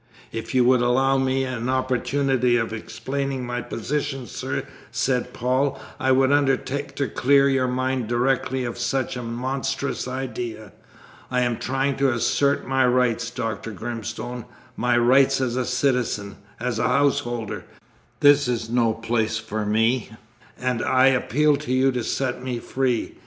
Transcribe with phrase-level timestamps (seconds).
[0.31, 6.11] "If you would allow me an opportunity of explaining my position, sir," said Paul, "I
[6.11, 10.71] would undertake to clear your mind directly of such a monstrous idea.
[11.29, 13.69] I am trying to assert my rights, Dr.
[13.69, 14.45] Grimstone
[14.75, 17.63] my rights as a citizen, as a householder!
[18.21, 20.09] This is no place for me,
[20.59, 23.19] and I appeal to you to set me free.